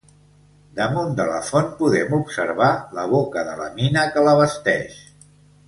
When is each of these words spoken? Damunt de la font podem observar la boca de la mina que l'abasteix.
Damunt 0.77 1.11
de 1.19 1.27
la 1.31 1.41
font 1.49 1.69
podem 1.83 2.17
observar 2.19 2.71
la 3.01 3.05
boca 3.13 3.45
de 3.51 3.55
la 3.63 3.69
mina 3.79 4.07
que 4.17 4.25
l'abasteix. 4.29 5.01